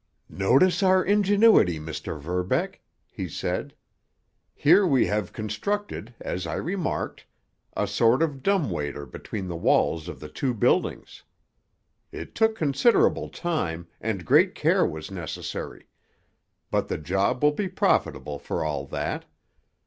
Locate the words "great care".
14.25-14.87